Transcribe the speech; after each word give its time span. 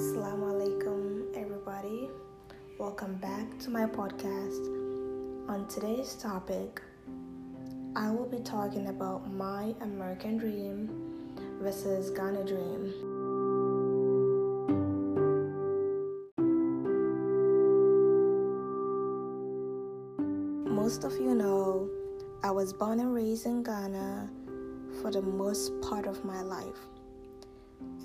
Assalamu 0.00 0.44
alaikum, 0.52 1.00
everybody. 1.36 2.08
Welcome 2.78 3.16
back 3.16 3.58
to 3.58 3.68
my 3.68 3.84
podcast. 3.84 4.64
On 5.46 5.68
today's 5.68 6.14
topic, 6.14 6.80
I 7.94 8.10
will 8.10 8.24
be 8.24 8.38
talking 8.38 8.86
about 8.88 9.30
my 9.30 9.74
American 9.82 10.38
dream 10.38 10.88
versus 11.60 12.08
Ghana 12.12 12.46
dream. 12.46 12.94
Most 20.64 21.04
of 21.04 21.12
you 21.20 21.34
know 21.34 21.90
I 22.42 22.50
was 22.50 22.72
born 22.72 23.00
and 23.00 23.12
raised 23.12 23.44
in 23.44 23.62
Ghana 23.62 24.30
for 25.02 25.10
the 25.10 25.20
most 25.20 25.78
part 25.82 26.06
of 26.06 26.24
my 26.24 26.40
life, 26.40 26.88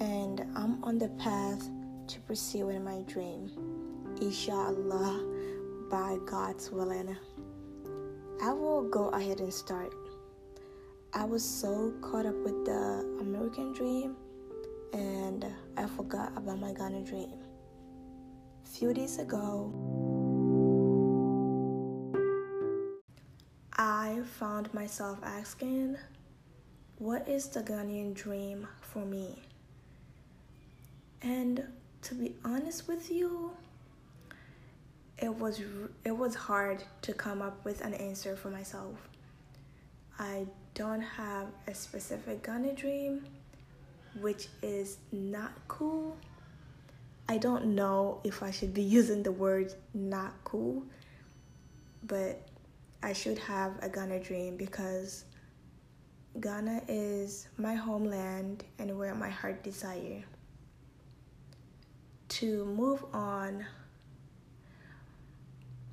and 0.02 0.42
I'm 0.58 0.84
on 0.84 0.98
the 0.98 1.08
path 1.24 1.70
to 2.08 2.20
pursuing 2.22 2.84
my 2.84 3.02
dream, 3.08 3.52
inshallah, 4.22 5.24
by 5.90 6.18
God's 6.26 6.72
willing. 6.72 7.16
I 8.44 8.52
will 8.52 8.84
go 8.84 9.10
ahead 9.10 9.40
and 9.40 9.54
start. 9.54 9.94
I 11.14 11.24
was 11.24 11.44
so 11.44 11.94
caught 12.02 12.26
up 12.26 12.36
with 12.44 12.66
the 12.66 13.18
American 13.22 13.74
dream 13.74 14.16
and 14.94 15.46
I 15.78 15.88
forgot 15.88 16.32
about 16.36 16.60
my 16.60 16.74
Ghana 16.74 17.02
dream. 17.04 17.34
Few 18.64 18.94
days 18.94 19.20
ago, 19.20 19.72
I 23.74 24.22
found 24.40 24.74
myself 24.74 25.20
asking, 25.24 25.98
What 26.98 27.28
is 27.28 27.48
the 27.48 27.62
Ghanaian 27.62 28.14
dream 28.14 28.68
for 28.82 29.06
me? 29.06 29.42
And 31.22 31.64
to 32.06 32.14
be 32.14 32.36
honest 32.46 32.88
with 32.88 33.10
you, 33.10 33.52
it 35.18 35.34
was 35.34 35.60
it 36.04 36.16
was 36.16 36.36
hard 36.36 36.84
to 37.02 37.14
come 37.14 37.42
up 37.42 37.66
with 37.66 37.82
an 37.82 37.96
answer 37.96 38.36
for 38.36 38.52
myself. 38.52 38.96
I 40.20 40.46
don't 40.76 41.02
have 41.02 41.48
a 41.68 41.74
specific 41.74 42.46
Ghana 42.46 42.74
dream, 42.74 43.26
which 44.22 44.50
is 44.62 44.98
not 45.12 45.54
cool. 45.68 46.16
I 47.28 47.40
don't 47.40 47.74
know 47.74 48.20
if 48.24 48.44
I 48.44 48.52
should 48.52 48.74
be 48.74 48.84
using 49.00 49.24
the 49.24 49.32
word 49.32 49.74
not 49.96 50.34
cool, 50.44 50.84
but 52.04 52.48
I 53.02 53.14
should 53.14 53.40
have 53.40 53.80
a 53.82 53.90
Ghana 53.90 54.20
dream 54.20 54.58
because 54.58 55.26
Ghana 56.40 56.84
is 56.88 57.48
my 57.58 57.74
homeland 57.74 58.64
and 58.78 58.96
where 58.96 59.16
my 59.16 59.30
heart 59.30 59.64
desire. 59.64 60.24
To 62.40 62.66
move 62.66 63.06
on, 63.14 63.66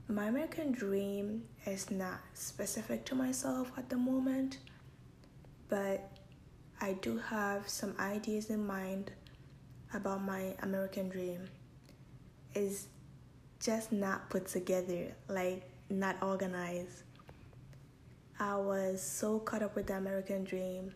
my 0.08 0.26
American 0.26 0.72
dream 0.72 1.44
is 1.66 1.88
not 1.88 2.18
specific 2.34 3.04
to 3.04 3.14
myself 3.14 3.70
at 3.78 3.88
the 3.88 3.96
moment, 3.96 4.58
but 5.68 6.10
I 6.80 6.94
do 6.94 7.16
have 7.18 7.68
some 7.68 7.94
ideas 8.00 8.50
in 8.50 8.66
mind 8.66 9.12
about 9.94 10.24
my 10.24 10.56
American 10.62 11.08
dream. 11.08 11.48
Is 12.56 12.88
just 13.60 13.92
not 13.92 14.28
put 14.28 14.48
together, 14.48 15.14
like 15.28 15.70
not 15.90 16.20
organized. 16.24 17.04
I 18.40 18.56
was 18.56 19.00
so 19.00 19.38
caught 19.38 19.62
up 19.62 19.76
with 19.76 19.86
the 19.86 19.94
American 19.96 20.42
dream 20.42 20.92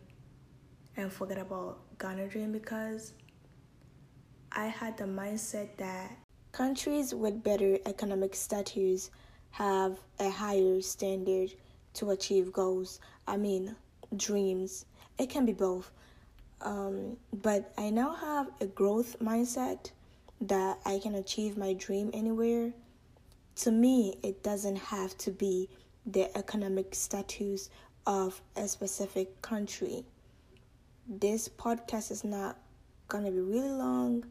and 0.97 1.13
forget 1.13 1.39
about 1.39 1.79
Ghana 2.01 2.27
dream 2.27 2.51
because 2.51 3.13
I 4.57 4.67
had 4.67 4.97
the 4.97 5.05
mindset 5.05 5.69
that 5.77 6.11
countries 6.53 7.15
with 7.15 7.45
better 7.45 7.79
economic 7.87 8.35
status 8.35 9.11
have 9.51 9.99
a 10.19 10.31
higher 10.31 10.81
standard 10.81 11.53
to 11.95 12.11
achieve 12.11 12.53
goals. 12.53 12.99
I 13.29 13.37
mean, 13.37 13.77
dreams. 14.17 14.87
It 15.19 15.31
can 15.31 15.47
be 15.47 15.53
both. 15.53 15.93
Um, 16.63 17.19
but 17.33 17.73
I 17.79 17.91
now 17.91 18.15
have 18.15 18.49
a 18.61 18.67
growth 18.67 19.21
mindset 19.21 19.93
that 20.41 20.79
I 20.85 20.99
can 20.99 21.15
achieve 21.15 21.57
my 21.57 21.75
dream 21.75 22.11
anywhere 22.13 22.73
to 23.57 23.71
me, 23.71 24.19
it 24.23 24.43
doesn't 24.43 24.77
have 24.77 25.17
to 25.19 25.31
be 25.31 25.69
the 26.05 26.37
economic 26.37 26.95
status 26.95 27.71
of 28.07 28.41
a 28.55 28.69
specific 28.69 29.41
country. 29.41 30.05
This 31.09 31.49
podcast 31.49 32.11
is 32.11 32.23
not 32.23 32.59
gonna 33.09 33.31
be 33.31 33.41
really 33.41 33.71
long. 33.71 34.27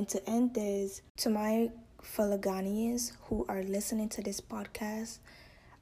And 0.00 0.08
to 0.08 0.30
end 0.30 0.54
this, 0.54 1.02
to 1.18 1.28
my 1.28 1.70
fellow 2.00 2.38
Ghanaians 2.38 3.12
who 3.24 3.44
are 3.50 3.62
listening 3.62 4.08
to 4.08 4.22
this 4.22 4.40
podcast, 4.40 5.18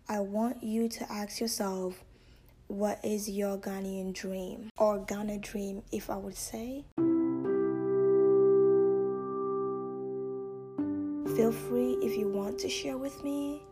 I 0.08 0.18
want 0.18 0.60
you 0.60 0.88
to 0.88 1.12
ask 1.12 1.40
yourself 1.40 2.02
what 2.66 2.98
is 3.04 3.30
your 3.30 3.56
Ghanaian 3.58 4.12
dream 4.12 4.70
or 4.76 4.98
Ghana 4.98 5.38
dream, 5.38 5.84
if 5.92 6.10
I 6.10 6.16
would 6.16 6.34
say. 6.34 6.84
Feel 11.36 11.52
free 11.52 11.96
if 12.02 12.18
you 12.18 12.28
want 12.28 12.58
to 12.58 12.68
share 12.68 12.98
with 12.98 13.22
me, 13.22 13.62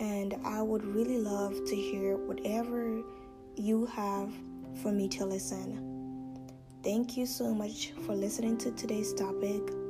and 0.00 0.34
I 0.44 0.60
would 0.60 0.84
really 0.84 1.18
love 1.18 1.54
to 1.66 1.76
hear 1.76 2.16
whatever 2.16 3.00
you 3.54 3.86
have 3.86 4.32
for 4.82 4.90
me 4.90 5.06
to 5.10 5.24
listen. 5.24 6.36
Thank 6.82 7.16
you 7.16 7.26
so 7.26 7.54
much 7.54 7.92
for 8.04 8.16
listening 8.16 8.58
to 8.58 8.72
today's 8.72 9.14
topic. 9.14 9.83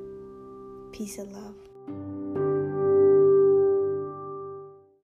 Peace 0.95 1.19
and 1.19 1.33
love. 1.33 2.44